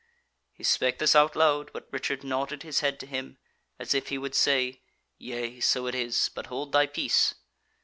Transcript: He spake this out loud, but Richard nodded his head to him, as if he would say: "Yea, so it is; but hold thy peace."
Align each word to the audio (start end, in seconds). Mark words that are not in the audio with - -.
He 0.51 0.63
spake 0.63 0.97
this 0.97 1.15
out 1.15 1.35
loud, 1.35 1.69
but 1.73 1.87
Richard 1.91 2.23
nodded 2.23 2.63
his 2.63 2.79
head 2.79 2.99
to 3.01 3.05
him, 3.05 3.37
as 3.77 3.93
if 3.93 4.07
he 4.07 4.17
would 4.17 4.33
say: 4.33 4.81
"Yea, 5.19 5.59
so 5.59 5.85
it 5.85 5.93
is; 5.93 6.27
but 6.33 6.47
hold 6.47 6.71
thy 6.71 6.87
peace." 6.87 7.35